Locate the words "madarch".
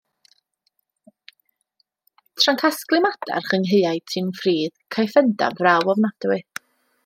3.07-3.53